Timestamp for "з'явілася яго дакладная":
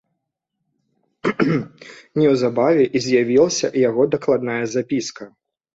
3.09-4.61